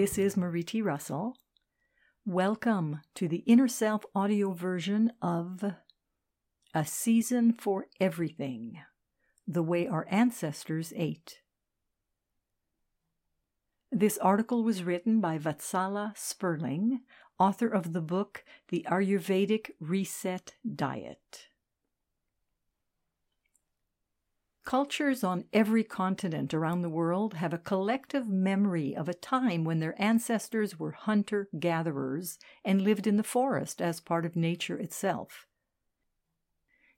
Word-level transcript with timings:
This 0.00 0.16
is 0.16 0.34
Marie 0.34 0.62
T. 0.62 0.80
Russell. 0.80 1.36
Welcome 2.24 3.02
to 3.16 3.28
the 3.28 3.44
Inner 3.44 3.68
Self 3.68 4.02
audio 4.14 4.52
version 4.54 5.12
of 5.20 5.62
A 6.72 6.86
Season 6.86 7.52
for 7.52 7.84
Everything 8.00 8.80
The 9.46 9.62
Way 9.62 9.86
Our 9.86 10.06
Ancestors 10.10 10.94
Ate. 10.96 11.40
This 13.92 14.16
article 14.16 14.64
was 14.64 14.84
written 14.84 15.20
by 15.20 15.36
Vatsala 15.36 16.16
Sperling, 16.16 17.00
author 17.38 17.68
of 17.68 17.92
the 17.92 18.00
book 18.00 18.42
The 18.68 18.86
Ayurvedic 18.90 19.72
Reset 19.80 20.54
Diet. 20.76 21.49
Cultures 24.64 25.24
on 25.24 25.46
every 25.52 25.82
continent 25.82 26.52
around 26.52 26.82
the 26.82 26.90
world 26.90 27.34
have 27.34 27.52
a 27.52 27.58
collective 27.58 28.28
memory 28.28 28.94
of 28.94 29.08
a 29.08 29.14
time 29.14 29.64
when 29.64 29.80
their 29.80 30.00
ancestors 30.00 30.78
were 30.78 30.92
hunter 30.92 31.48
gatherers 31.58 32.38
and 32.64 32.82
lived 32.82 33.06
in 33.06 33.16
the 33.16 33.22
forest 33.22 33.80
as 33.80 34.00
part 34.00 34.26
of 34.26 34.36
nature 34.36 34.78
itself. 34.78 35.46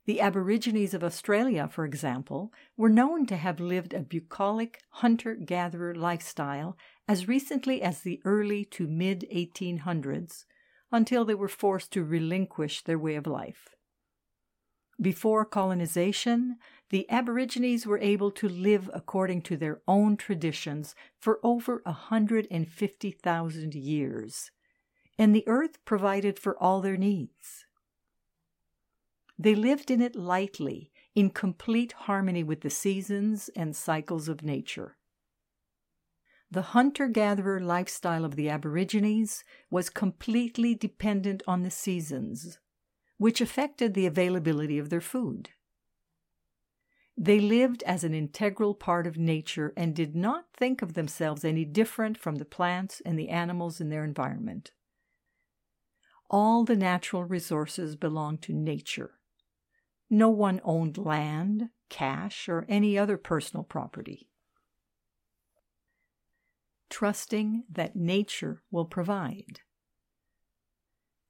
The 0.05 0.19
Aborigines 0.19 0.93
of 0.93 1.03
Australia, 1.03 1.69
for 1.71 1.85
example, 1.85 2.51
were 2.75 2.89
known 2.89 3.25
to 3.27 3.37
have 3.37 3.61
lived 3.61 3.93
a 3.93 4.01
bucolic 4.01 4.81
hunter 4.89 5.33
gatherer 5.33 5.95
lifestyle 5.95 6.77
as 7.07 7.29
recently 7.29 7.81
as 7.81 8.01
the 8.01 8.21
early 8.25 8.65
to 8.65 8.85
mid 8.85 9.25
1800s 9.33 10.43
until 10.91 11.23
they 11.23 11.35
were 11.35 11.47
forced 11.47 11.91
to 11.93 12.03
relinquish 12.03 12.83
their 12.83 12.99
way 12.99 13.15
of 13.15 13.25
life. 13.25 13.69
Before 15.01 15.43
colonization, 15.43 16.57
the 16.89 17.09
Aborigines 17.09 17.87
were 17.87 17.97
able 17.99 18.31
to 18.31 18.47
live 18.47 18.89
according 18.93 19.41
to 19.43 19.57
their 19.57 19.81
own 19.87 20.17
traditions 20.17 20.93
for 21.19 21.39
over 21.43 21.81
a 21.85 21.91
150,000 21.91 23.75
years, 23.75 24.51
and 25.17 25.35
the 25.35 25.47
earth 25.47 25.83
provided 25.85 26.37
for 26.37 26.57
all 26.61 26.81
their 26.81 26.97
needs. 26.97 27.65
They 29.37 29.55
lived 29.55 29.89
in 29.89 30.01
it 30.01 30.15
lightly, 30.15 30.91
in 31.15 31.29
complete 31.31 31.93
harmony 31.93 32.43
with 32.43 32.61
the 32.61 32.69
seasons 32.69 33.49
and 33.55 33.75
cycles 33.75 34.29
of 34.29 34.43
nature. 34.43 34.97
The 36.49 36.61
hunter 36.61 37.07
gatherer 37.07 37.59
lifestyle 37.59 38.25
of 38.25 38.35
the 38.35 38.49
Aborigines 38.49 39.43
was 39.71 39.89
completely 39.89 40.75
dependent 40.75 41.41
on 41.47 41.63
the 41.63 41.71
seasons, 41.71 42.59
which 43.23 43.39
affected 43.39 43.93
the 43.93 44.05
availability 44.05 44.77
of 44.77 44.89
their 44.89 44.99
food. 44.99 45.51
They 47.15 47.39
lived 47.39 47.81
as 47.83 48.03
an 48.03 48.13
integral 48.13 48.75
part 48.75 49.07
of 49.07 49.17
nature 49.17 49.71
and 49.77 49.95
did 49.95 50.13
not 50.13 50.47
think 50.53 50.81
of 50.81 50.93
themselves 50.93 51.45
any 51.45 51.63
different 51.63 52.17
from 52.17 52.35
the 52.35 52.43
plants 52.43 53.01
and 53.05 53.17
the 53.17 53.29
animals 53.29 53.79
in 53.79 53.87
their 53.87 54.03
environment. 54.03 54.71
All 56.29 56.65
the 56.65 56.75
natural 56.75 57.23
resources 57.23 57.95
belonged 57.95 58.41
to 58.41 58.51
nature. 58.51 59.11
No 60.09 60.29
one 60.29 60.59
owned 60.65 60.97
land, 60.97 61.69
cash, 61.89 62.49
or 62.49 62.65
any 62.67 62.97
other 62.97 63.15
personal 63.15 63.63
property. 63.63 64.27
Trusting 66.89 67.63
that 67.71 67.95
nature 67.95 68.63
will 68.69 68.83
provide. 68.83 69.61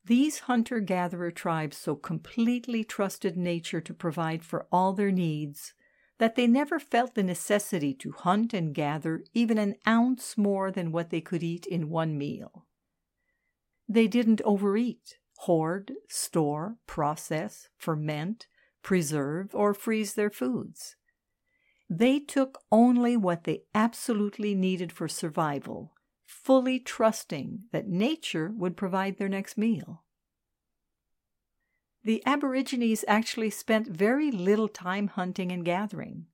These 0.05 0.39
hunter 0.39 0.81
gatherer 0.81 1.31
tribes 1.31 1.77
so 1.77 1.95
completely 1.95 2.83
trusted 2.83 3.37
nature 3.37 3.79
to 3.81 3.93
provide 3.93 4.43
for 4.43 4.67
all 4.71 4.93
their 4.93 5.11
needs 5.11 5.73
that 6.17 6.35
they 6.35 6.45
never 6.45 6.79
felt 6.79 7.15
the 7.15 7.23
necessity 7.23 7.93
to 7.95 8.11
hunt 8.11 8.53
and 8.53 8.75
gather 8.75 9.23
even 9.33 9.57
an 9.57 9.75
ounce 9.87 10.37
more 10.37 10.71
than 10.71 10.91
what 10.91 11.09
they 11.09 11.21
could 11.21 11.41
eat 11.41 11.65
in 11.65 11.89
one 11.89 12.17
meal. 12.17 12.65
They 13.87 14.07
didn't 14.07 14.41
overeat, 14.43 15.17
hoard, 15.39 15.93
store, 16.09 16.77
process, 16.85 17.69
ferment, 17.77 18.47
preserve, 18.81 19.55
or 19.55 19.73
freeze 19.73 20.13
their 20.13 20.29
foods. 20.29 20.95
They 21.89 22.19
took 22.19 22.59
only 22.71 23.15
what 23.17 23.43
they 23.45 23.63
absolutely 23.73 24.53
needed 24.55 24.91
for 24.91 25.07
survival 25.07 25.92
fully 26.43 26.77
trusting 26.77 27.63
that 27.71 27.87
nature 27.87 28.51
would 28.55 28.75
provide 28.75 29.17
their 29.17 29.29
next 29.29 29.57
meal. 29.57 30.03
The 32.03 32.21
Aborigines 32.25 33.05
actually 33.07 33.49
spent 33.49 33.87
very 33.87 34.29
little 34.29 34.67
time 34.67 35.07
hunting 35.07 35.53
and 35.53 35.63
gathering. 35.63 36.25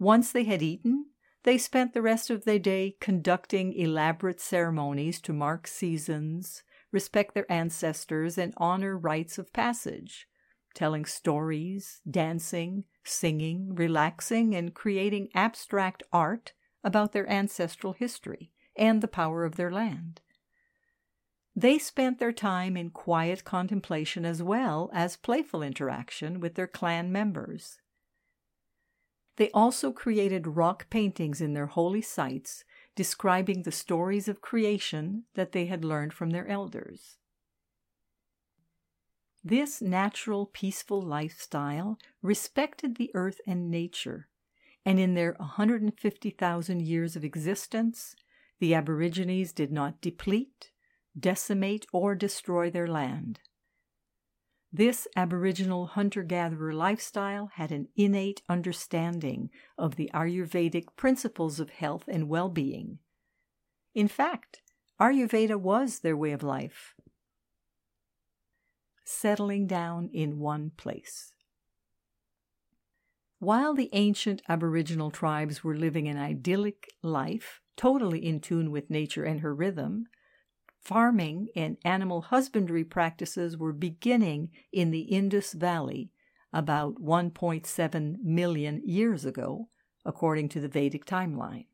Once 0.00 0.32
they 0.32 0.44
had 0.44 0.62
eaten, 0.62 1.06
they 1.44 1.58
spent 1.58 1.94
the 1.94 2.02
rest 2.02 2.28
of 2.28 2.44
their 2.44 2.58
day 2.58 2.96
conducting 3.00 3.72
elaborate 3.72 4.40
ceremonies 4.40 5.20
to 5.20 5.32
mark 5.32 5.68
seasons, 5.68 6.64
respect 6.90 7.34
their 7.34 7.50
ancestors, 7.50 8.36
and 8.36 8.52
honor 8.56 8.98
rites 8.98 9.38
of 9.38 9.52
passage, 9.52 10.26
telling 10.74 11.04
stories, 11.04 12.00
dancing, 12.10 12.84
singing, 13.04 13.76
relaxing, 13.76 14.56
and 14.56 14.74
creating 14.74 15.28
abstract 15.34 16.02
art 16.12 16.52
about 16.82 17.12
their 17.12 17.28
ancestral 17.30 17.92
history 17.92 18.50
and 18.78 19.02
the 19.02 19.08
power 19.08 19.44
of 19.44 19.56
their 19.56 19.70
land. 19.70 20.20
They 21.54 21.78
spent 21.78 22.18
their 22.18 22.32
time 22.32 22.76
in 22.76 22.90
quiet 22.90 23.44
contemplation 23.44 24.24
as 24.24 24.42
well 24.42 24.90
as 24.92 25.16
playful 25.16 25.62
interaction 25.62 26.38
with 26.38 26.54
their 26.54 26.68
clan 26.68 27.10
members. 27.10 27.80
They 29.36 29.50
also 29.50 29.92
created 29.92 30.56
rock 30.56 30.88
paintings 30.90 31.40
in 31.40 31.54
their 31.54 31.66
holy 31.66 32.02
sites 32.02 32.64
describing 32.94 33.62
the 33.62 33.72
stories 33.72 34.28
of 34.28 34.40
creation 34.40 35.24
that 35.34 35.52
they 35.52 35.66
had 35.66 35.84
learned 35.84 36.12
from 36.12 36.30
their 36.30 36.46
elders. 36.46 37.18
This 39.44 39.80
natural, 39.80 40.46
peaceful 40.46 41.00
lifestyle 41.00 41.98
respected 42.22 42.96
the 42.96 43.10
earth 43.14 43.40
and 43.46 43.70
nature, 43.70 44.28
and 44.84 44.98
in 44.98 45.14
their 45.14 45.34
150,000 45.38 46.82
years 46.82 47.14
of 47.14 47.24
existence, 47.24 48.16
the 48.60 48.74
Aborigines 48.74 49.52
did 49.52 49.72
not 49.72 50.00
deplete, 50.00 50.70
decimate, 51.18 51.86
or 51.92 52.14
destroy 52.14 52.70
their 52.70 52.88
land. 52.88 53.40
This 54.72 55.08
Aboriginal 55.16 55.86
hunter 55.86 56.22
gatherer 56.22 56.74
lifestyle 56.74 57.50
had 57.54 57.72
an 57.72 57.88
innate 57.96 58.42
understanding 58.48 59.50
of 59.78 59.96
the 59.96 60.10
Ayurvedic 60.12 60.94
principles 60.96 61.58
of 61.58 61.70
health 61.70 62.04
and 62.06 62.28
well 62.28 62.50
being. 62.50 62.98
In 63.94 64.08
fact, 64.08 64.60
Ayurveda 65.00 65.58
was 65.58 66.00
their 66.00 66.16
way 66.16 66.32
of 66.32 66.42
life. 66.42 66.94
Settling 69.04 69.66
down 69.66 70.10
in 70.12 70.38
one 70.38 70.70
place. 70.76 71.32
While 73.40 73.74
the 73.74 73.88
ancient 73.92 74.42
Aboriginal 74.48 75.10
tribes 75.10 75.62
were 75.62 75.76
living 75.76 76.08
an 76.08 76.16
idyllic 76.16 76.88
life, 77.02 77.60
totally 77.76 78.24
in 78.24 78.40
tune 78.40 78.72
with 78.72 78.90
nature 78.90 79.24
and 79.24 79.40
her 79.40 79.54
rhythm, 79.54 80.06
farming 80.80 81.48
and 81.54 81.76
animal 81.84 82.22
husbandry 82.22 82.82
practices 82.82 83.56
were 83.56 83.72
beginning 83.72 84.50
in 84.72 84.90
the 84.90 85.02
Indus 85.02 85.52
Valley 85.52 86.10
about 86.52 86.96
1.7 86.96 88.16
million 88.22 88.82
years 88.84 89.24
ago, 89.24 89.68
according 90.04 90.48
to 90.48 90.60
the 90.60 90.68
Vedic 90.68 91.04
timeline. 91.04 91.66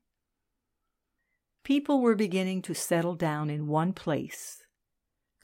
People 1.62 2.02
were 2.02 2.14
beginning 2.14 2.60
to 2.60 2.74
settle 2.74 3.14
down 3.14 3.48
in 3.48 3.68
one 3.68 3.94
place, 3.94 4.63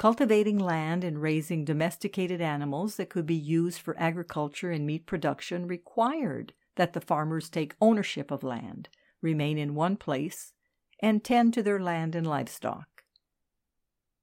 cultivating 0.00 0.58
land 0.58 1.04
and 1.04 1.22
raising 1.22 1.64
domesticated 1.64 2.40
animals 2.40 2.96
that 2.96 3.10
could 3.10 3.26
be 3.26 3.34
used 3.36 3.80
for 3.80 3.94
agriculture 4.00 4.72
and 4.72 4.84
meat 4.84 5.06
production 5.06 5.68
required 5.68 6.52
that 6.76 6.94
the 6.94 7.00
farmers 7.00 7.48
take 7.48 7.76
ownership 7.80 8.32
of 8.32 8.42
land 8.42 8.88
remain 9.22 9.58
in 9.58 9.74
one 9.74 9.96
place, 9.96 10.52
and 11.00 11.24
tend 11.24 11.54
to 11.54 11.62
their 11.62 11.80
land 11.80 12.14
and 12.14 12.26
livestock. 12.26 12.86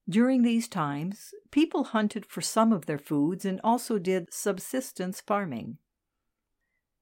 During 0.09 0.43
these 0.43 0.67
times, 0.67 1.33
people 1.51 1.85
hunted 1.85 2.25
for 2.25 2.41
some 2.41 2.71
of 2.71 2.85
their 2.85 2.97
foods 2.97 3.45
and 3.45 3.59
also 3.63 3.99
did 3.99 4.33
subsistence 4.33 5.21
farming. 5.21 5.77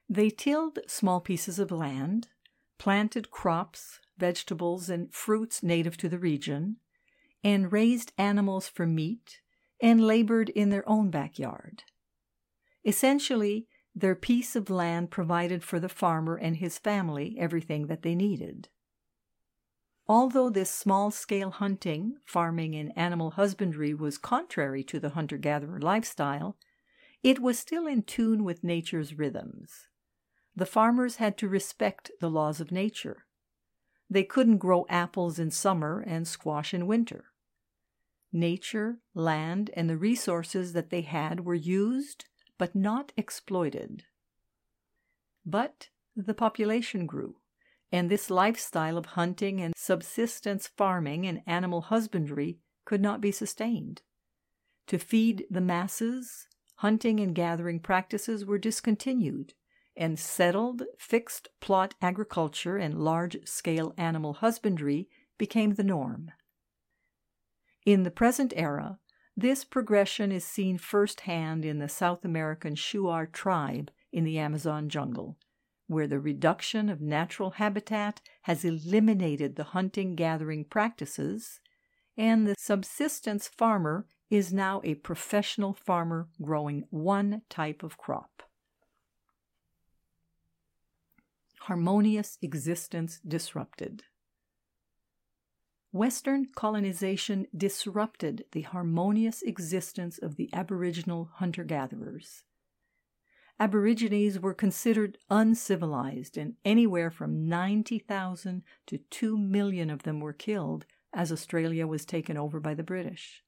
They 0.10 0.30
tilled 0.30 0.80
small 0.88 1.22
pieces 1.22 1.60
of 1.60 1.72
land, 1.72 2.30
planted 2.78 3.32
crops, 3.32 4.00
vegetables, 4.18 4.90
and 4.90 5.14
fruits 5.14 5.62
native 5.62 5.98
to 5.98 6.10
the 6.10 6.20
region, 6.20 6.78
and 7.46 7.72
raised 7.72 8.12
animals 8.18 8.68
for 8.68 8.88
meat 8.88 9.40
and 9.80 10.02
labored 10.02 10.50
in 10.50 10.72
their 10.72 10.88
own 10.90 11.12
backyard. 11.12 11.84
Essentially, 12.84 13.68
their 13.94 14.16
piece 14.16 14.56
of 14.56 14.72
land 14.72 15.12
provided 15.12 15.64
for 15.64 15.80
the 15.80 15.88
farmer 15.88 16.36
and 16.36 16.58
his 16.58 16.80
family 16.80 17.38
everything 17.40 17.86
that 17.86 18.02
they 18.02 18.16
needed. 18.16 18.68
Although 20.08 20.50
this 20.50 20.72
small 20.72 21.12
scale 21.12 21.52
hunting, 21.52 22.18
farming, 22.26 22.76
and 22.76 22.92
animal 22.98 23.32
husbandry 23.32 23.94
was 23.94 24.18
contrary 24.18 24.84
to 24.86 25.00
the 25.00 25.10
hunter 25.10 25.38
gatherer 25.38 25.80
lifestyle, 25.80 26.58
it 27.22 27.40
was 27.40 27.60
still 27.60 27.86
in 27.86 28.02
tune 28.02 28.44
with 28.44 28.64
nature's 28.64 29.14
rhythms. 29.14 29.88
The 30.56 30.66
farmers 30.66 31.18
had 31.18 31.38
to 31.38 31.48
respect 31.48 32.10
the 32.20 32.30
laws 32.30 32.60
of 32.60 32.72
nature. 32.72 33.26
they 34.10 34.24
couldn't 34.24 34.58
grow 34.58 34.86
apples 34.90 35.40
in 35.40 35.52
summer 35.52 36.04
and 36.06 36.28
squash 36.28 36.74
in 36.74 36.88
winter. 36.88 37.26
Nature, 38.36 39.00
land, 39.14 39.72
and 39.78 39.90
the 39.90 39.96
resources 39.96 40.74
that 40.74 40.90
they 40.90 41.00
had 41.00 41.46
were 41.46 41.56
used 41.56 42.26
but 42.58 42.76
not 42.76 43.14
exploited. 43.16 44.04
But 45.46 45.88
the 46.18 46.34
population 46.34 47.06
grew, 47.06 47.38
and 47.94 48.12
this 48.12 48.30
lifestyle 48.30 48.98
of 48.98 49.06
hunting 49.06 49.62
and 49.62 49.74
subsistence 49.78 50.68
farming 50.68 51.26
and 51.26 51.44
animal 51.48 51.84
husbandry 51.84 52.60
could 52.84 53.00
not 53.00 53.22
be 53.22 53.32
sustained. 53.32 54.02
To 54.88 55.00
feed 55.00 55.46
the 55.50 55.62
masses, 55.62 56.50
hunting 56.80 57.22
and 57.22 57.34
gathering 57.34 57.80
practices 57.80 58.44
were 58.44 58.58
discontinued, 58.58 59.54
and 59.96 60.20
settled, 60.20 60.84
fixed 61.00 61.48
plot 61.62 61.96
agriculture 62.02 62.76
and 62.76 63.02
large 63.02 63.38
scale 63.46 63.94
animal 63.98 64.34
husbandry 64.34 65.08
became 65.38 65.76
the 65.76 65.86
norm. 65.86 66.32
In 67.86 68.02
the 68.02 68.12
present 68.12 68.52
era, 68.56 68.98
this 69.38 69.64
progression 69.64 70.32
is 70.32 70.44
seen 70.44 70.80
firsthand 70.80 71.64
in 71.64 71.78
the 71.78 71.88
South 71.88 72.26
American 72.26 72.74
Shuar 72.74 73.32
tribe 73.32 73.92
in 74.12 74.24
the 74.24 74.40
Amazon 74.40 74.90
jungle, 74.90 75.38
where 75.86 76.08
the 76.08 76.20
reduction 76.20 76.90
of 76.90 77.00
natural 77.00 77.52
habitat 77.52 78.22
has 78.44 78.66
eliminated 78.66 79.56
the 79.56 79.66
hunting 79.66 80.16
gathering 80.16 80.66
practices, 80.66 81.60
and 82.18 82.48
the 82.48 82.56
subsistence 82.58 83.48
farmer 83.48 84.08
is 84.32 84.52
now 84.52 84.82
a 84.84 84.96
professional 84.96 85.74
farmer 85.74 86.28
growing 86.42 86.86
one 86.90 87.44
type 87.50 87.84
of 87.84 88.00
crop. 88.00 88.42
Harmonious 91.60 92.40
existence 92.42 93.20
disrupted. 93.28 94.04
Western 95.96 96.46
colonization 96.54 97.48
disrupted 97.56 98.44
the 98.52 98.64
harmonious 98.64 99.42
existence 99.44 100.18
of 100.18 100.36
the 100.36 100.50
Aboriginal 100.52 101.30
hunter 101.36 101.64
gatherers. 101.64 102.44
Aborigines 103.62 104.38
were 104.38 104.54
considered 104.54 105.18
uncivilized, 105.30 106.38
and 106.38 106.56
anywhere 106.66 107.10
from 107.10 107.48
90,000 107.48 108.64
to 108.88 108.98
2 108.98 109.38
million 109.38 109.90
of 109.90 110.04
them 110.04 110.20
were 110.20 110.34
killed 110.34 110.86
as 111.14 111.32
Australia 111.32 111.88
was 111.88 112.04
taken 112.04 112.36
over 112.36 112.60
by 112.60 112.74
the 112.74 112.84
British. 112.84 113.42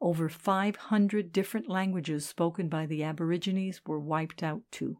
Over 0.00 0.28
500 0.28 1.32
different 1.32 1.68
languages 1.68 2.24
spoken 2.24 2.68
by 2.68 2.86
the 2.86 3.02
Aborigines 3.02 3.80
were 3.84 3.98
wiped 3.98 4.44
out 4.44 4.62
too. 4.70 4.98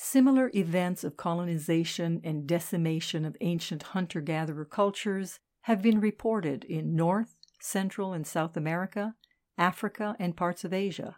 Similar 0.00 0.52
events 0.54 1.02
of 1.02 1.16
colonization 1.16 2.20
and 2.22 2.46
decimation 2.46 3.24
of 3.24 3.36
ancient 3.40 3.82
hunter 3.82 4.20
gatherer 4.20 4.64
cultures 4.64 5.40
have 5.62 5.82
been 5.82 6.00
reported 6.00 6.62
in 6.62 6.94
North, 6.94 7.34
Central, 7.60 8.12
and 8.12 8.24
South 8.24 8.56
America, 8.56 9.16
Africa, 9.58 10.14
and 10.20 10.36
parts 10.36 10.62
of 10.62 10.72
Asia. 10.72 11.16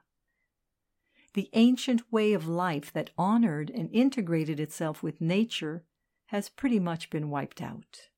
The 1.34 1.50
ancient 1.52 2.10
way 2.10 2.32
of 2.32 2.48
life 2.48 2.90
that 2.94 3.10
honored 3.18 3.68
and 3.68 3.90
integrated 3.92 4.58
itself 4.58 5.02
with 5.02 5.20
nature 5.20 5.84
has 6.28 6.48
pretty 6.48 6.80
much 6.80 7.10
been 7.10 7.28
wiped 7.28 7.60
out. 7.60 8.08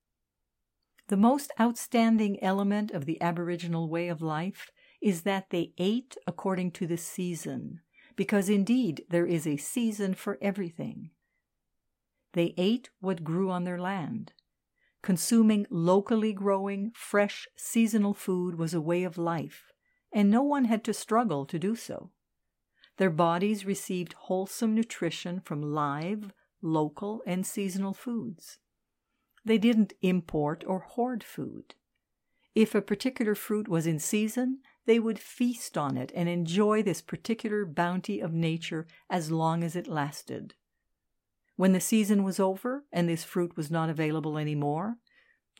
The 1.08 1.16
most 1.16 1.50
outstanding 1.60 2.40
element 2.40 2.92
of 2.92 3.04
the 3.04 3.20
Aboriginal 3.20 3.88
way 3.88 4.06
of 4.06 4.22
life 4.22 4.70
is 5.00 5.22
that 5.22 5.50
they 5.50 5.72
ate 5.76 6.16
according 6.24 6.70
to 6.70 6.86
the 6.86 6.96
season 6.96 7.80
because 8.16 8.48
indeed 8.48 9.04
there 9.08 9.26
is 9.26 9.46
a 9.46 9.56
season 9.56 10.14
for 10.14 10.38
everything. 10.40 11.10
They 12.32 12.54
ate 12.56 12.90
what 13.00 13.24
grew 13.24 13.50
on 13.50 13.64
their 13.64 13.80
land. 13.80 14.32
Consuming 15.02 15.66
locally 15.68 16.32
growing, 16.32 16.92
fresh, 16.94 17.48
seasonal 17.56 18.14
food 18.14 18.56
was 18.56 18.72
a 18.72 18.80
way 18.80 19.02
of 19.02 19.18
life, 19.18 19.72
and 20.12 20.30
no 20.30 20.42
one 20.42 20.66
had 20.66 20.84
to 20.84 20.94
struggle 20.94 21.44
to 21.46 21.58
do 21.58 21.74
so. 21.74 22.12
Their 22.98 23.10
bodies 23.10 23.66
received 23.66 24.12
wholesome 24.12 24.74
nutrition 24.74 25.40
from 25.40 25.60
live, 25.60 26.32
local, 26.62 27.22
and 27.26 27.44
seasonal 27.44 27.94
foods. 27.94 28.58
They 29.44 29.58
didn't 29.58 29.94
import 30.02 30.62
or 30.66 30.80
hoard 30.80 31.24
food. 31.24 31.74
If 32.54 32.74
a 32.74 32.82
particular 32.82 33.34
fruit 33.34 33.66
was 33.66 33.86
in 33.86 33.98
season, 33.98 34.60
they 34.86 34.98
would 34.98 35.18
feast 35.18 35.78
on 35.78 35.96
it 35.96 36.10
and 36.14 36.28
enjoy 36.28 36.82
this 36.82 37.00
particular 37.00 37.64
bounty 37.64 38.20
of 38.20 38.32
nature 38.32 38.86
as 39.08 39.30
long 39.30 39.62
as 39.62 39.76
it 39.76 39.86
lasted. 39.86 40.54
When 41.56 41.72
the 41.72 41.80
season 41.80 42.24
was 42.24 42.40
over 42.40 42.84
and 42.92 43.08
this 43.08 43.24
fruit 43.24 43.56
was 43.56 43.70
not 43.70 43.90
available 43.90 44.38
any 44.38 44.54
more, 44.54 44.96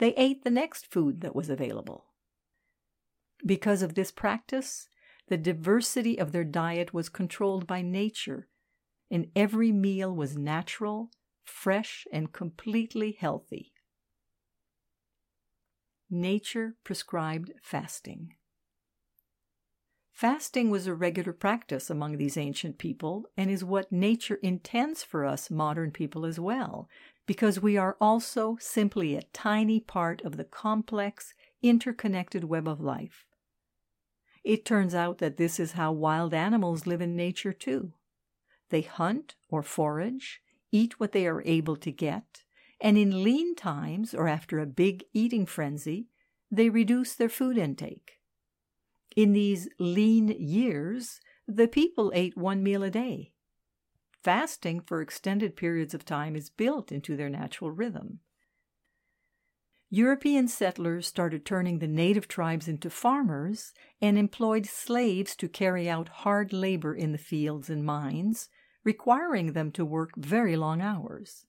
they 0.00 0.14
ate 0.14 0.42
the 0.42 0.50
next 0.50 0.90
food 0.90 1.20
that 1.20 1.36
was 1.36 1.48
available. 1.48 2.06
Because 3.44 3.82
of 3.82 3.94
this 3.94 4.10
practice, 4.10 4.88
the 5.28 5.36
diversity 5.36 6.18
of 6.18 6.32
their 6.32 6.44
diet 6.44 6.92
was 6.92 7.08
controlled 7.08 7.66
by 7.66 7.82
nature, 7.82 8.48
and 9.10 9.30
every 9.36 9.70
meal 9.72 10.14
was 10.14 10.36
natural, 10.36 11.10
fresh, 11.44 12.06
and 12.12 12.32
completely 12.32 13.16
healthy. 13.18 13.72
Nature 16.10 16.76
prescribed 16.84 17.52
fasting. 17.62 18.34
Fasting 20.12 20.70
was 20.70 20.86
a 20.86 20.94
regular 20.94 21.32
practice 21.32 21.90
among 21.90 22.16
these 22.16 22.36
ancient 22.36 22.78
people 22.78 23.26
and 23.36 23.50
is 23.50 23.64
what 23.64 23.90
nature 23.90 24.38
intends 24.42 25.02
for 25.02 25.24
us 25.24 25.50
modern 25.50 25.90
people 25.90 26.24
as 26.24 26.38
well, 26.38 26.88
because 27.26 27.60
we 27.60 27.76
are 27.76 27.96
also 28.00 28.56
simply 28.60 29.16
a 29.16 29.22
tiny 29.32 29.80
part 29.80 30.20
of 30.22 30.36
the 30.36 30.44
complex, 30.44 31.34
interconnected 31.62 32.44
web 32.44 32.68
of 32.68 32.80
life. 32.80 33.26
It 34.44 34.64
turns 34.64 34.94
out 34.94 35.18
that 35.18 35.38
this 35.38 35.58
is 35.58 35.72
how 35.72 35.92
wild 35.92 36.34
animals 36.34 36.86
live 36.86 37.00
in 37.00 37.16
nature 37.16 37.52
too. 37.52 37.92
They 38.70 38.82
hunt 38.82 39.34
or 39.48 39.62
forage, 39.62 40.40
eat 40.70 41.00
what 41.00 41.12
they 41.12 41.26
are 41.26 41.42
able 41.44 41.76
to 41.76 41.90
get, 41.90 42.42
and 42.80 42.98
in 42.98 43.22
lean 43.22 43.54
times 43.54 44.14
or 44.14 44.28
after 44.28 44.58
a 44.58 44.66
big 44.66 45.04
eating 45.12 45.46
frenzy, 45.46 46.08
they 46.50 46.68
reduce 46.68 47.14
their 47.14 47.28
food 47.28 47.56
intake. 47.56 48.18
In 49.14 49.32
these 49.32 49.68
lean 49.78 50.28
years, 50.28 51.20
the 51.46 51.68
people 51.68 52.12
ate 52.14 52.36
one 52.36 52.62
meal 52.62 52.82
a 52.82 52.90
day. 52.90 53.32
Fasting 54.22 54.80
for 54.80 55.02
extended 55.02 55.56
periods 55.56 55.94
of 55.94 56.04
time 56.04 56.36
is 56.36 56.48
built 56.48 56.92
into 56.92 57.16
their 57.16 57.28
natural 57.28 57.70
rhythm. 57.70 58.20
European 59.90 60.48
settlers 60.48 61.06
started 61.06 61.44
turning 61.44 61.78
the 61.78 61.86
native 61.86 62.26
tribes 62.26 62.66
into 62.66 62.88
farmers 62.88 63.74
and 64.00 64.16
employed 64.16 64.64
slaves 64.64 65.36
to 65.36 65.48
carry 65.48 65.90
out 65.90 66.08
hard 66.08 66.52
labor 66.52 66.94
in 66.94 67.12
the 67.12 67.18
fields 67.18 67.68
and 67.68 67.84
mines, 67.84 68.48
requiring 68.84 69.52
them 69.52 69.70
to 69.72 69.84
work 69.84 70.12
very 70.16 70.56
long 70.56 70.80
hours. 70.80 71.44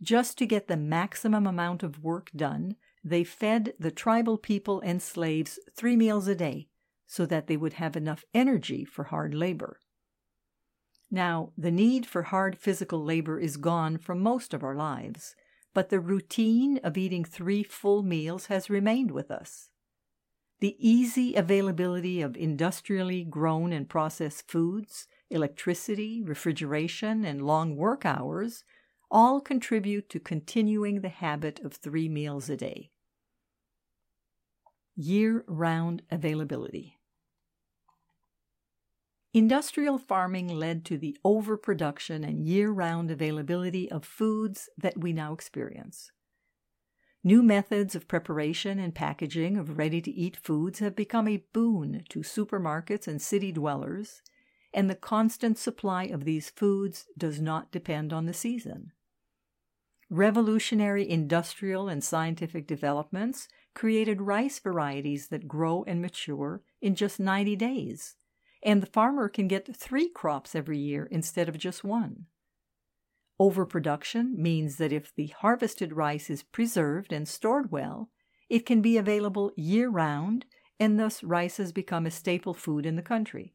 Just 0.00 0.38
to 0.38 0.46
get 0.46 0.68
the 0.68 0.76
maximum 0.76 1.46
amount 1.46 1.82
of 1.82 2.02
work 2.02 2.30
done, 2.34 2.76
they 3.04 3.24
fed 3.24 3.74
the 3.78 3.90
tribal 3.90 4.38
people 4.38 4.80
and 4.80 5.02
slaves 5.02 5.58
three 5.74 5.96
meals 5.96 6.28
a 6.28 6.34
day, 6.34 6.68
so 7.06 7.26
that 7.26 7.46
they 7.46 7.56
would 7.56 7.74
have 7.74 7.96
enough 7.96 8.24
energy 8.34 8.84
for 8.84 9.04
hard 9.04 9.34
labor. 9.34 9.80
Now, 11.10 11.52
the 11.56 11.70
need 11.70 12.04
for 12.06 12.24
hard 12.24 12.58
physical 12.58 13.02
labor 13.02 13.38
is 13.38 13.56
gone 13.56 13.98
from 13.98 14.20
most 14.20 14.52
of 14.52 14.64
our 14.64 14.74
lives, 14.74 15.36
but 15.72 15.88
the 15.88 16.00
routine 16.00 16.78
of 16.82 16.96
eating 16.96 17.24
three 17.24 17.62
full 17.62 18.02
meals 18.02 18.46
has 18.46 18.70
remained 18.70 19.10
with 19.10 19.30
us. 19.30 19.68
The 20.60 20.76
easy 20.78 21.34
availability 21.34 22.22
of 22.22 22.36
industrially 22.36 23.24
grown 23.24 23.72
and 23.72 23.88
processed 23.88 24.50
foods, 24.50 25.06
electricity, 25.30 26.22
refrigeration, 26.22 27.24
and 27.24 27.46
long 27.46 27.76
work 27.76 28.06
hours 28.06 28.64
all 29.10 29.40
contribute 29.40 30.08
to 30.10 30.18
continuing 30.18 31.02
the 31.02 31.08
habit 31.10 31.60
of 31.60 31.74
three 31.74 32.08
meals 32.08 32.48
a 32.48 32.56
day. 32.56 32.90
Year 34.98 35.44
round 35.46 36.00
availability. 36.10 36.96
Industrial 39.34 39.98
farming 39.98 40.48
led 40.48 40.86
to 40.86 40.96
the 40.96 41.18
overproduction 41.22 42.24
and 42.24 42.46
year 42.46 42.70
round 42.70 43.10
availability 43.10 43.90
of 43.90 44.06
foods 44.06 44.70
that 44.78 44.96
we 44.96 45.12
now 45.12 45.34
experience. 45.34 46.12
New 47.22 47.42
methods 47.42 47.94
of 47.94 48.08
preparation 48.08 48.78
and 48.78 48.94
packaging 48.94 49.58
of 49.58 49.76
ready 49.76 50.00
to 50.00 50.10
eat 50.10 50.38
foods 50.38 50.78
have 50.78 50.96
become 50.96 51.28
a 51.28 51.44
boon 51.52 52.02
to 52.08 52.20
supermarkets 52.20 53.06
and 53.06 53.20
city 53.20 53.52
dwellers, 53.52 54.22
and 54.72 54.88
the 54.88 54.94
constant 54.94 55.58
supply 55.58 56.04
of 56.04 56.24
these 56.24 56.48
foods 56.48 57.04
does 57.18 57.38
not 57.38 57.70
depend 57.70 58.14
on 58.14 58.24
the 58.24 58.32
season. 58.32 58.92
Revolutionary 60.08 61.06
industrial 61.06 61.86
and 61.86 62.02
scientific 62.02 62.66
developments 62.66 63.46
created 63.76 64.20
rice 64.20 64.58
varieties 64.58 65.28
that 65.28 65.46
grow 65.46 65.84
and 65.86 66.02
mature 66.02 66.62
in 66.80 66.96
just 66.96 67.20
90 67.20 67.54
days 67.54 68.16
and 68.66 68.82
the 68.82 68.86
farmer 68.86 69.28
can 69.28 69.46
get 69.46 69.76
three 69.76 70.08
crops 70.08 70.56
every 70.56 70.76
year 70.76 71.06
instead 71.12 71.48
of 71.48 71.56
just 71.56 71.84
one. 71.84 72.26
Overproduction 73.38 74.34
means 74.36 74.76
that 74.76 74.92
if 74.92 75.14
the 75.14 75.28
harvested 75.38 75.92
rice 75.92 76.28
is 76.28 76.42
preserved 76.42 77.12
and 77.12 77.28
stored 77.28 77.70
well, 77.70 78.10
it 78.48 78.66
can 78.66 78.82
be 78.82 78.96
available 78.96 79.52
year 79.56 79.88
round, 79.88 80.46
and 80.80 80.98
thus 80.98 81.22
rice 81.22 81.58
has 81.58 81.70
become 81.70 82.06
a 82.06 82.10
staple 82.10 82.54
food 82.54 82.84
in 82.84 82.96
the 82.96 83.02
country. 83.02 83.54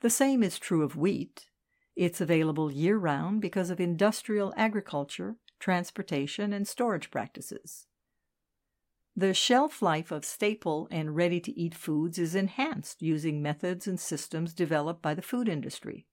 The 0.00 0.10
same 0.10 0.42
is 0.42 0.58
true 0.58 0.82
of 0.82 0.96
wheat. 0.96 1.46
It's 1.94 2.20
available 2.20 2.72
year 2.72 2.96
round 2.96 3.42
because 3.42 3.68
of 3.68 3.78
industrial 3.78 4.54
agriculture, 4.56 5.36
transportation, 5.60 6.54
and 6.54 6.66
storage 6.66 7.10
practices. 7.10 7.86
The 9.16 9.32
shelf 9.32 9.80
life 9.80 10.10
of 10.10 10.24
staple 10.24 10.88
and 10.90 11.14
ready 11.14 11.40
to 11.40 11.56
eat 11.58 11.74
foods 11.74 12.18
is 12.18 12.34
enhanced 12.34 13.00
using 13.00 13.40
methods 13.40 13.86
and 13.86 13.98
systems 14.00 14.52
developed 14.52 15.02
by 15.02 15.14
the 15.14 15.22
food 15.22 15.48
industry. 15.48 16.06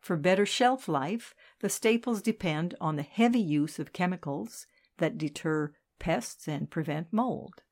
For 0.00 0.16
better 0.16 0.46
shelf 0.46 0.88
life, 0.88 1.34
the 1.60 1.68
staples 1.68 2.22
depend 2.22 2.76
on 2.80 2.94
the 2.94 3.02
heavy 3.02 3.40
use 3.40 3.80
of 3.80 3.92
chemicals 3.92 4.66
that 4.98 5.18
deter 5.18 5.74
pests 5.98 6.46
and 6.46 6.70
prevent 6.70 7.12
mold. 7.12 7.62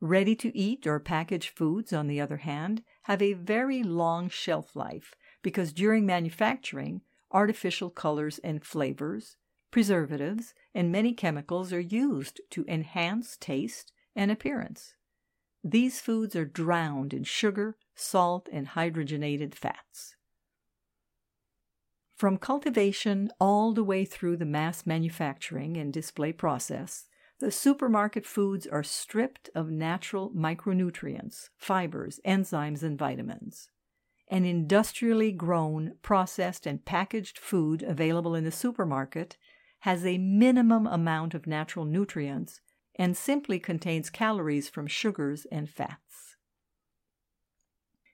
Ready 0.00 0.34
to 0.36 0.56
eat 0.56 0.86
or 0.86 0.98
packaged 0.98 1.50
foods, 1.50 1.92
on 1.92 2.06
the 2.06 2.20
other 2.20 2.38
hand, 2.38 2.82
have 3.02 3.20
a 3.22 3.34
very 3.34 3.82
long 3.82 4.28
shelf 4.28 4.74
life 4.74 5.14
because 5.42 5.72
during 5.72 6.06
manufacturing, 6.06 7.02
artificial 7.30 7.90
colors 7.90 8.38
and 8.38 8.64
flavors, 8.64 9.36
preservatives, 9.70 10.54
and 10.74 10.90
many 10.90 11.12
chemicals 11.12 11.72
are 11.72 11.80
used 11.80 12.40
to 12.50 12.64
enhance 12.68 13.36
taste 13.36 13.92
and 14.14 14.30
appearance. 14.30 14.94
These 15.64 16.00
foods 16.00 16.34
are 16.34 16.44
drowned 16.44 17.14
in 17.14 17.24
sugar, 17.24 17.76
salt, 17.94 18.48
and 18.52 18.68
hydrogenated 18.68 19.54
fats. 19.54 20.16
From 22.16 22.36
cultivation 22.36 23.30
all 23.40 23.72
the 23.72 23.84
way 23.84 24.04
through 24.04 24.36
the 24.36 24.44
mass 24.44 24.86
manufacturing 24.86 25.76
and 25.76 25.92
display 25.92 26.32
process, 26.32 27.08
the 27.40 27.50
supermarket 27.50 28.24
foods 28.24 28.66
are 28.68 28.84
stripped 28.84 29.50
of 29.54 29.70
natural 29.70 30.30
micronutrients, 30.30 31.48
fibers, 31.56 32.20
enzymes, 32.24 32.84
and 32.84 32.96
vitamins. 32.96 33.68
An 34.28 34.44
industrially 34.44 35.32
grown, 35.32 35.96
processed, 36.02 36.66
and 36.66 36.84
packaged 36.84 37.38
food 37.38 37.82
available 37.82 38.36
in 38.36 38.44
the 38.44 38.52
supermarket 38.52 39.36
has 39.82 40.06
a 40.06 40.16
minimum 40.16 40.86
amount 40.86 41.34
of 41.34 41.44
natural 41.44 41.84
nutrients 41.84 42.60
and 42.94 43.16
simply 43.16 43.58
contains 43.58 44.10
calories 44.10 44.68
from 44.68 44.86
sugars 44.86 45.44
and 45.50 45.68
fats. 45.68 46.36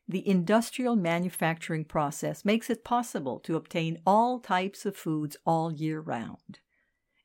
The 0.09 0.27
industrial 0.27 0.97
manufacturing 0.97 1.85
process 1.85 2.43
makes 2.43 2.71
it 2.71 2.85
possible 2.85 3.39
to 3.41 3.57
obtain 3.57 4.01
all 4.07 4.41
types 4.41 4.87
of 4.87 4.97
foods 4.97 5.37
all 5.45 5.71
year 5.71 6.01
round. 6.01 6.61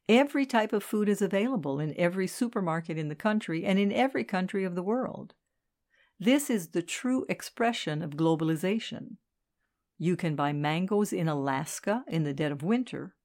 Every 0.09 0.45
type 0.45 0.73
of 0.73 0.83
food 0.83 1.07
is 1.07 1.21
available 1.21 1.79
in 1.79 1.97
every 1.97 2.27
supermarket 2.27 2.97
in 2.97 3.07
the 3.07 3.15
country 3.15 3.63
and 3.63 3.79
in 3.79 3.93
every 3.93 4.25
country 4.25 4.65
of 4.65 4.75
the 4.75 4.83
world. 4.83 5.35
This 6.19 6.49
is 6.49 6.71
the 6.71 6.81
true 6.81 7.25
expression 7.29 8.01
of 8.01 8.17
globalization. 8.17 9.15
You 9.97 10.17
can 10.17 10.35
buy 10.35 10.51
mangoes 10.51 11.13
in 11.13 11.29
Alaska 11.29 12.03
in 12.09 12.25
the 12.25 12.33
dead 12.33 12.51
of 12.51 12.61
winter 12.61 13.15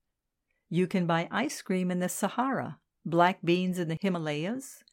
you 0.69 0.87
can 0.87 1.07
buy 1.07 1.29
ice 1.31 1.63
cream 1.63 1.91
in 1.91 1.99
the 2.01 2.09
Sahara, 2.09 2.79
black 3.05 3.39
beans 3.43 3.79
in 3.79 3.89
the 3.89 3.99
Himalayas, 4.01 4.85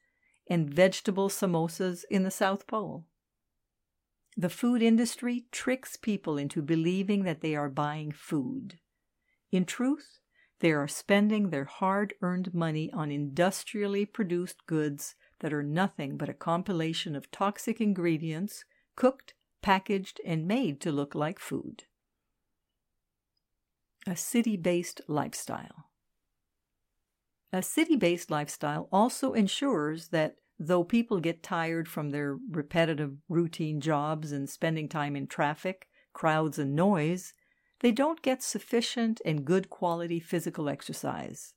and 0.47 0.69
vegetable 0.69 1.29
samosas 1.29 2.03
in 2.09 2.23
the 2.23 2.31
South 2.31 2.67
Pole. 2.67 3.05
The 4.37 4.49
food 4.49 4.81
industry 4.81 5.45
tricks 5.51 5.97
people 5.97 6.37
into 6.37 6.61
believing 6.61 7.23
that 7.23 7.41
they 7.41 7.55
are 7.55 7.69
buying 7.69 8.11
food. 8.11 8.79
In 9.51 9.65
truth, 9.65 10.19
they 10.59 10.71
are 10.71 10.87
spending 10.87 11.49
their 11.49 11.65
hard 11.65 12.13
earned 12.21 12.53
money 12.53 12.91
on 12.91 13.11
industrially 13.11 14.05
produced 14.05 14.65
goods 14.65 15.15
that 15.39 15.53
are 15.53 15.63
nothing 15.63 16.17
but 16.17 16.29
a 16.29 16.33
compilation 16.33 17.15
of 17.15 17.31
toxic 17.31 17.81
ingredients 17.81 18.65
cooked, 18.95 19.33
packaged, 19.61 20.21
and 20.25 20.47
made 20.47 20.79
to 20.81 20.91
look 20.91 21.15
like 21.15 21.39
food 21.39 21.83
a 24.07 24.15
city 24.15 24.55
based 24.55 25.01
lifestyle. 25.07 25.89
A 27.51 27.61
city 27.61 27.95
based 27.95 28.29
lifestyle 28.29 28.87
also 28.91 29.33
ensures 29.33 30.09
that 30.09 30.35
though 30.59 30.83
people 30.83 31.19
get 31.19 31.41
tired 31.41 31.87
from 31.87 32.11
their 32.11 32.37
repetitive 32.51 33.15
routine 33.29 33.81
jobs 33.81 34.31
and 34.31 34.49
spending 34.49 34.87
time 34.87 35.15
in 35.15 35.27
traffic, 35.27 35.87
crowds, 36.13 36.59
and 36.59 36.75
noise, 36.75 37.33
they 37.79 37.91
don't 37.91 38.21
get 38.21 38.43
sufficient 38.43 39.21
and 39.25 39.45
good 39.45 39.69
quality 39.69 40.19
physical 40.19 40.69
exercise. 40.69 41.53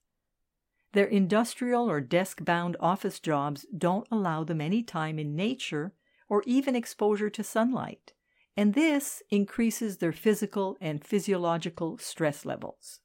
Their 0.92 1.06
industrial 1.06 1.88
or 1.90 2.00
desk 2.00 2.44
bound 2.44 2.76
office 2.80 3.20
jobs 3.20 3.66
don't 3.76 4.08
allow 4.10 4.42
them 4.42 4.60
any 4.60 4.82
time 4.82 5.18
in 5.18 5.36
nature 5.36 5.92
or 6.28 6.42
even 6.46 6.74
exposure 6.74 7.30
to 7.30 7.44
sunlight 7.44 8.12
and 8.58 8.74
this 8.74 9.22
increases 9.30 9.98
their 9.98 10.10
physical 10.10 10.76
and 10.80 11.04
physiological 11.04 11.96
stress 11.96 12.44
levels. 12.44 12.98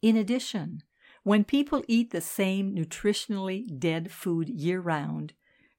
In 0.00 0.16
addition, 0.16 0.84
when 1.24 1.42
people 1.42 1.82
eat 1.88 2.12
the 2.12 2.20
same 2.20 2.72
nutritionally 2.72 3.66
dead 3.80 4.12
food 4.12 4.48
year 4.48 4.78
round, 4.78 5.32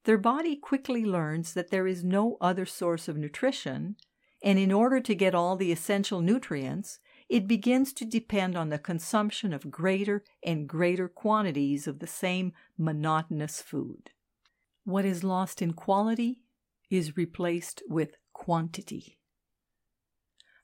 their 0.03 0.17
body 0.17 0.57
quickly 0.57 1.05
learns 1.05 1.53
that 1.53 1.71
there 1.71 1.87
is 1.87 2.03
no 2.03 2.35
other 2.41 2.65
source 2.65 3.07
of 3.07 3.15
nutrition, 3.15 3.95
and 4.43 4.59
in 4.59 4.73
order 4.73 4.99
to 4.99 5.15
get 5.15 5.33
all 5.33 5.55
the 5.55 5.71
essential 5.71 6.19
nutrients, 6.19 6.99
it 7.29 7.47
begins 7.47 7.93
to 7.93 8.03
depend 8.03 8.57
on 8.57 8.71
the 8.71 8.77
consumption 8.77 9.53
of 9.53 9.71
greater 9.71 10.25
and 10.45 10.67
greater 10.67 11.07
quantities 11.07 11.87
of 11.87 11.99
the 11.99 12.07
same 12.07 12.51
monotonous 12.77 13.61
food. 13.61 14.09
What 14.83 15.05
is 15.05 15.23
lost 15.23 15.61
in 15.61 15.71
quality 15.71 16.42
is 16.93 17.17
replaced 17.17 17.81
with 17.89 18.17
quantity. 18.33 19.17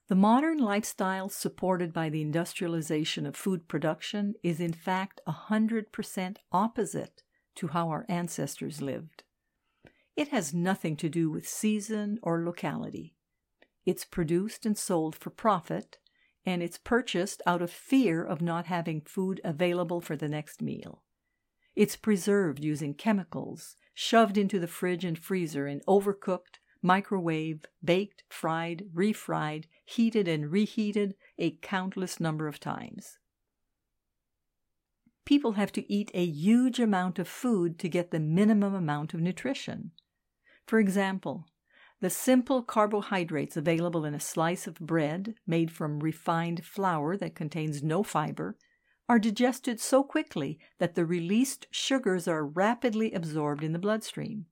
The 0.09 0.15
modern 0.15 0.59
lifestyle 0.59 1.27
supported 1.27 1.91
by 1.91 2.09
the 2.09 2.21
industrialization 2.21 3.25
of 3.25 3.36
food 3.36 3.67
production 3.67 4.36
is 4.43 4.59
in 4.59 4.74
fact 4.74 5.21
100% 5.27 6.38
opposite 6.51 7.24
to 7.55 7.69
how 7.69 7.89
our 7.89 8.05
ancestors 8.07 8.79
lived. 8.79 9.24
It 10.15 10.27
has 10.27 10.53
nothing 10.53 10.98
to 10.98 11.09
do 11.09 11.31
with 11.31 11.48
season 11.48 12.19
or 12.21 12.45
locality. 12.45 13.15
It's 13.88 14.05
produced 14.05 14.67
and 14.67 14.77
sold 14.77 15.15
for 15.15 15.31
profit, 15.31 15.98
and 16.45 16.62
it's 16.62 16.77
purchased 16.77 17.41
out 17.48 17.63
of 17.63 17.71
fear 17.71 18.24
of 18.24 18.39
not 18.39 18.67
having 18.67 19.01
food 19.01 19.41
available 19.43 20.00
for 20.00 20.15
the 20.15 20.29
next 20.29 20.62
meal. 20.62 21.01
It's 21.75 21.95
preserved 21.95 22.63
using 22.63 22.93
chemicals, 22.93 23.77
shoved 24.01 24.38
into 24.38 24.62
the 24.62 24.68
fridge 24.68 25.03
and 25.03 25.20
freezer 25.20 25.68
and 25.68 25.86
overcooked, 25.86 26.60
microwaved, 26.82 27.65
baked, 27.84 28.24
fried, 28.29 28.86
refried, 28.96 29.65
heated, 29.84 30.25
and 30.25 30.53
reheated 30.53 31.15
a 31.38 31.51
countless 31.62 32.18
number 32.18 32.48
of 32.48 32.62
times. 32.62 33.18
People 35.25 35.51
have 35.51 35.74
to 35.74 35.91
eat 35.91 36.12
a 36.13 36.24
huge 36.24 36.79
amount 36.79 37.20
of 37.20 37.27
food 37.27 37.77
to 37.79 37.89
get 37.89 38.12
the 38.12 38.22
minimum 38.22 38.74
amount 38.74 39.13
of 39.13 39.20
nutrition. 39.20 39.91
For 40.65 40.79
example, 40.79 41.50
the 42.00 42.10
simple 42.10 42.63
carbohydrates 42.63 43.58
available 43.58 44.06
in 44.06 44.13
a 44.13 44.20
slice 44.22 44.65
of 44.65 44.79
bread 44.79 45.36
made 45.46 45.72
from 45.72 46.00
refined 46.00 46.63
flour 46.63 47.18
that 47.18 47.36
contains 47.36 47.84
no 47.84 48.03
fiber 48.03 48.56
are 49.10 49.20
digested 49.20 49.80
so 49.80 50.04
quickly 50.04 50.60
that 50.78 50.94
the 50.94 51.06
released 51.06 51.66
sugars 51.72 52.28
are 52.28 52.46
rapidly 52.46 53.12
absorbed 53.12 53.63
in 53.63 53.74
the 53.74 53.80
bloodstream. 53.80 54.46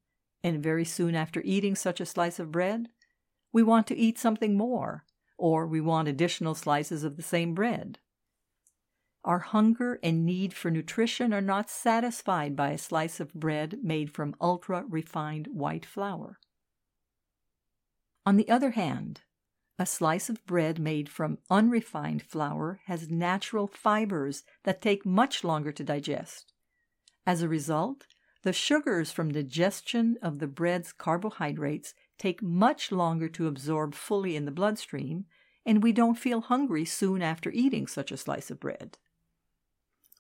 And 0.44 0.64
very 0.64 0.84
soon 0.84 1.14
after 1.14 1.42
eating 1.46 1.76
such 1.76 2.02
a 2.02 2.06
slice 2.06 2.40
of 2.40 2.52
bread, 2.52 2.90
we 3.54 3.62
want 3.62 3.86
to 3.88 3.96
eat 3.96 4.18
something 4.18 4.58
more, 4.58 5.06
or 5.38 5.68
we 5.68 5.80
want 5.80 6.08
additional 6.08 6.56
slices 6.56 7.04
of 7.04 7.18
the 7.18 7.24
same 7.24 7.54
bread. 7.54 8.00
Our 9.24 9.40
hunger 9.40 10.00
and 10.02 10.26
need 10.26 10.54
for 10.54 10.72
nutrition 10.72 11.34
are 11.34 11.42
not 11.42 11.70
satisfied 11.70 12.56
by 12.56 12.72
a 12.72 12.78
slice 12.78 13.20
of 13.20 13.34
bread 13.34 13.80
made 13.84 14.12
from 14.12 14.36
ultra 14.42 14.86
refined 14.90 15.48
white 15.52 15.86
flour. 15.86 16.40
On 18.26 18.38
the 18.38 18.50
other 18.50 18.72
hand, 18.72 19.22
a 19.80 19.86
slice 19.86 20.30
of 20.30 20.46
bread 20.46 20.80
made 20.80 21.08
from 21.08 21.38
unrefined 21.50 22.24
flour 22.24 22.80
has 22.86 23.10
natural 23.10 23.68
fibers 23.68 24.44
that 24.64 24.82
take 24.82 25.06
much 25.06 25.44
longer 25.44 25.72
to 25.72 25.84
digest. 25.84 26.54
As 27.26 27.42
a 27.42 27.50
result, 27.50 28.08
the 28.44 28.54
sugars 28.54 29.12
from 29.12 29.32
digestion 29.32 30.18
of 30.22 30.40
the 30.40 30.48
bread's 30.48 30.94
carbohydrates 30.94 31.94
take 32.18 32.42
much 32.42 32.92
longer 32.92 33.30
to 33.30 33.48
absorb 33.48 33.94
fully 33.94 34.36
in 34.36 34.46
the 34.46 34.52
bloodstream, 34.52 35.26
and 35.66 35.84
we 35.84 35.92
don't 35.92 36.18
feel 36.18 36.42
hungry 36.42 36.86
soon 36.86 37.22
after 37.22 37.52
eating 37.52 37.86
such 37.86 38.12
a 38.12 38.18
slice 38.18 38.50
of 38.50 38.60
bread. 38.60 38.98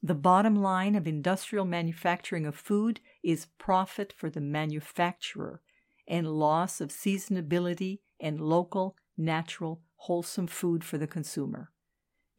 The 0.03 0.13
bottom 0.13 0.55
line 0.55 0.93
of 0.95 1.07
industrial 1.07 1.65
manufacturing 1.65 2.45
of 2.45 2.55
food 2.55 2.99
is 3.23 3.47
profit 3.57 4.13
for 4.15 4.29
the 4.29 4.41
manufacturer 4.41 5.61
and 6.07 6.27
loss 6.27 6.79
of 6.79 6.89
seasonability 6.89 7.99
and 8.19 8.39
local 8.39 8.95
natural, 9.17 9.81
wholesome 9.95 10.47
food 10.47 10.83
for 10.83 10.97
the 10.97 11.07
consumer. 11.07 11.71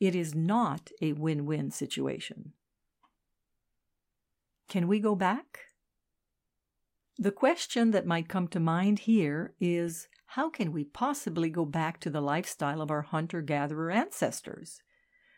It 0.01 0.15
is 0.15 0.35
not 0.35 0.91
a 1.03 1.13
win 1.13 1.45
win 1.47 1.71
situation. 1.71 2.53
Can 4.69 4.87
we 4.87 5.01
go 5.01 5.15
back? 5.15 5.61
The 7.19 7.33
question 7.33 7.91
that 7.91 8.07
might 8.07 8.29
come 8.29 8.47
to 8.49 8.61
mind 8.61 9.01
here 9.01 9.55
is 9.59 10.09
how 10.33 10.51
can 10.51 10.73
we 10.73 10.85
possibly 10.85 11.49
go 11.49 11.65
back 11.65 11.99
to 12.01 12.11
the 12.11 12.21
lifestyle 12.21 12.81
of 12.81 12.91
our 12.91 13.03
hunter 13.03 13.41
gatherer 13.41 13.91
ancestors? 13.91 14.83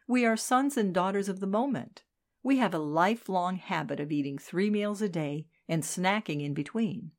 We 0.07 0.27
are 0.27 0.37
sons 0.37 0.77
and 0.77 0.93
daughters 0.93 1.29
of 1.29 1.41
the 1.41 1.47
moment. 1.47 2.03
We 2.43 2.59
have 2.59 2.75
a 2.75 2.79
lifelong 2.79 3.57
habit 3.57 4.01
of 4.01 4.11
eating 4.11 4.37
three 4.37 4.69
meals 4.69 5.01
a 5.01 5.09
day 5.09 5.47
and 5.69 5.83
snacking 5.85 6.45
in 6.45 6.53
between. 6.53 7.13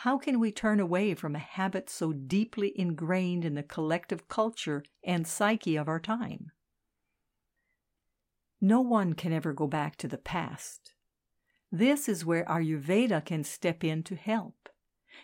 How 0.00 0.18
can 0.18 0.38
we 0.38 0.52
turn 0.52 0.78
away 0.78 1.14
from 1.14 1.34
a 1.34 1.38
habit 1.38 1.88
so 1.88 2.12
deeply 2.12 2.78
ingrained 2.78 3.46
in 3.46 3.54
the 3.54 3.62
collective 3.62 4.28
culture 4.28 4.84
and 5.02 5.26
psyche 5.26 5.76
of 5.76 5.88
our 5.88 5.98
time? 5.98 6.52
No 8.60 8.82
one 8.82 9.14
can 9.14 9.32
ever 9.32 9.54
go 9.54 9.66
back 9.66 9.96
to 9.96 10.06
the 10.06 10.18
past. 10.18 10.92
This 11.72 12.10
is 12.10 12.26
where 12.26 12.44
Ayurveda 12.44 13.24
can 13.24 13.42
step 13.42 13.82
in 13.82 14.02
to 14.02 14.16
help. 14.16 14.68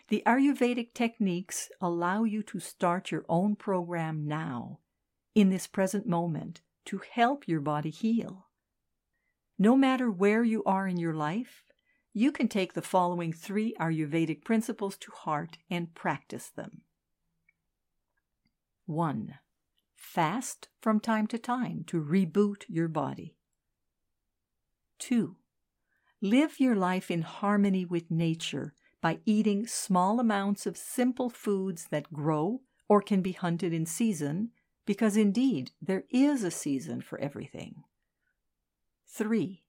The 0.07 0.23
Ayurvedic 0.25 0.95
techniques 0.95 1.69
allow 1.79 2.23
you 2.23 2.41
to 2.41 2.59
start 2.59 3.11
your 3.11 3.25
own 3.29 3.55
program 3.55 4.27
now, 4.27 4.79
in 5.35 5.51
this 5.51 5.67
present 5.67 6.07
moment, 6.07 6.61
to 6.85 6.99
help 7.11 7.47
your 7.47 7.61
body 7.61 7.91
heal. 7.91 8.47
No 9.59 9.75
matter 9.75 10.09
where 10.09 10.43
you 10.43 10.63
are 10.63 10.87
in 10.87 10.97
your 10.97 11.13
life, 11.13 11.63
you 12.13 12.31
can 12.31 12.47
take 12.47 12.73
the 12.73 12.81
following 12.81 13.33
three 13.33 13.75
Ayurvedic 13.79 14.43
principles 14.43 14.97
to 14.97 15.11
heart 15.11 15.57
and 15.69 15.93
practice 15.95 16.49
them. 16.49 16.81
1. 18.85 19.35
Fast 19.95 20.67
from 20.81 20.99
time 20.99 21.25
to 21.27 21.39
time 21.39 21.83
to 21.87 22.03
reboot 22.03 22.63
your 22.67 22.87
body. 22.87 23.35
2. 24.99 25.35
Live 26.21 26.59
your 26.59 26.75
life 26.75 27.09
in 27.09 27.23
harmony 27.23 27.83
with 27.83 28.11
nature 28.11 28.73
by 29.01 29.19
eating 29.25 29.65
small 29.65 30.19
amounts 30.19 30.65
of 30.65 30.77
simple 30.77 31.29
foods 31.29 31.87
that 31.89 32.13
grow 32.13 32.61
or 32.87 33.01
can 33.01 33.21
be 33.21 33.31
hunted 33.31 33.73
in 33.73 33.85
season, 33.85 34.51
because 34.85 35.17
indeed 35.17 35.71
there 35.81 36.03
is 36.11 36.43
a 36.43 36.51
season 36.51 37.01
for 37.01 37.19
everything. 37.19 37.83
3. 39.07 39.62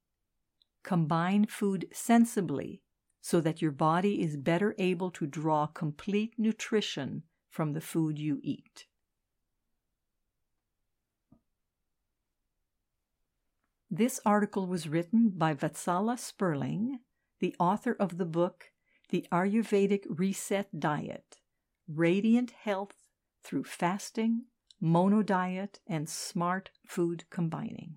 Combine 0.84 1.46
food 1.46 1.88
sensibly 1.92 2.82
so 3.20 3.40
that 3.40 3.62
your 3.62 3.72
body 3.72 4.22
is 4.22 4.36
better 4.36 4.74
able 4.78 5.10
to 5.10 5.26
draw 5.26 5.66
complete 5.66 6.34
nutrition 6.36 7.22
from 7.48 7.72
the 7.72 7.80
food 7.80 8.18
you 8.18 8.38
eat. 8.42 8.86
This 13.90 14.20
article 14.26 14.66
was 14.66 14.88
written 14.88 15.30
by 15.30 15.54
Vatsala 15.54 16.18
Sperling, 16.18 16.98
the 17.40 17.56
author 17.58 17.96
of 17.98 18.18
the 18.18 18.26
book 18.26 18.70
The 19.08 19.26
Ayurvedic 19.32 20.04
Reset 20.08 20.78
Diet 20.78 21.36
Radiant 21.88 22.50
Health 22.50 23.08
Through 23.42 23.64
Fasting, 23.64 24.46
Mono 24.80 25.22
Diet, 25.22 25.80
and 25.86 26.08
Smart 26.08 26.70
Food 26.86 27.24
Combining. 27.30 27.96